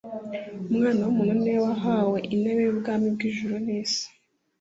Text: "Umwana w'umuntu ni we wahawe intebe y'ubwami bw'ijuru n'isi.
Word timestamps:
"Umwana 0.69 1.01
w'umuntu 1.05 1.35
ni 1.41 1.49
we 1.55 1.59
wahawe 1.67 2.17
intebe 2.33 2.61
y'ubwami 2.65 3.07
bw'ijuru 3.15 3.55
n'isi. 3.65 4.03